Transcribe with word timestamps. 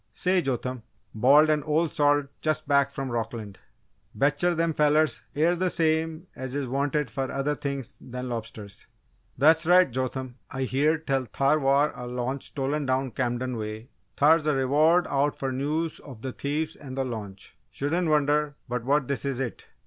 "Say, 0.13 0.41
Jotham!" 0.41 0.81
bawled 1.13 1.51
an 1.51 1.61
old 1.61 1.93
salt 1.93 2.25
just 2.41 2.67
back 2.67 2.89
from 2.89 3.11
Rockland, 3.11 3.59
"Bet'cher 4.17 4.55
them 4.55 4.73
fellers 4.73 5.21
air 5.35 5.55
the 5.55 5.69
same 5.69 6.25
es 6.35 6.55
is 6.55 6.67
wanted 6.67 7.11
fer 7.11 7.29
other 7.29 7.53
things 7.53 7.97
than 8.01 8.27
lobsters!" 8.27 8.87
"That's 9.37 9.67
right, 9.67 9.91
Jotham! 9.91 10.37
I 10.49 10.63
heared 10.63 11.05
tell 11.05 11.25
thar 11.25 11.59
war 11.59 11.91
a 11.95 12.07
launch 12.07 12.47
stolen 12.47 12.87
down 12.87 13.11
Camden 13.11 13.57
way 13.57 13.89
thar's 14.17 14.47
a 14.47 14.55
reward 14.55 15.05
out 15.05 15.35
fer 15.37 15.51
news 15.51 15.99
of 15.99 16.23
the 16.23 16.31
thieves 16.31 16.75
and 16.75 16.97
the 16.97 17.05
launch 17.05 17.55
shoulden' 17.71 18.09
wonder 18.09 18.55
but 18.67 18.83
what 18.83 19.07
this 19.07 19.23
is 19.23 19.39
it!" 19.39 19.67